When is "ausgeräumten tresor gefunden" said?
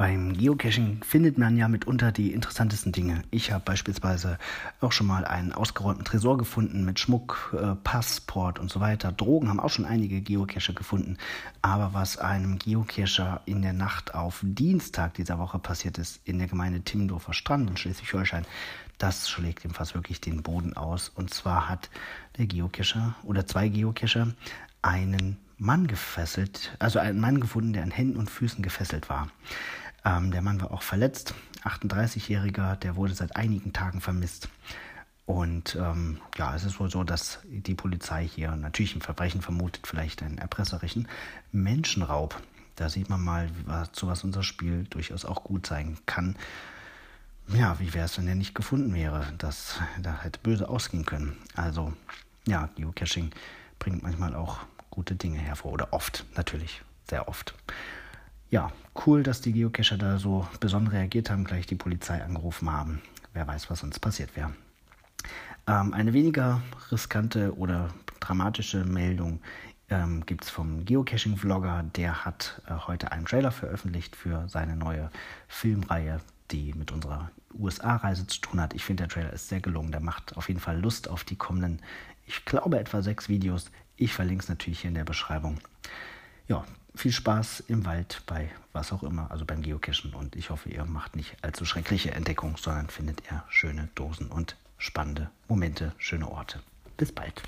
5.52-6.86